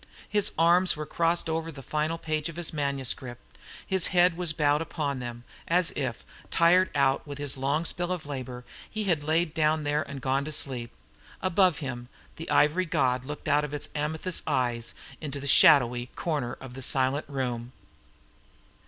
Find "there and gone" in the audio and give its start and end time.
9.83-10.43